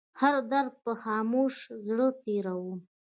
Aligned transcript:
هر 0.21 0.35
درد 0.51 0.73
په 0.83 0.91
خاموشه 1.01 1.71
زړه 1.87 2.07
تيروم 2.23 2.79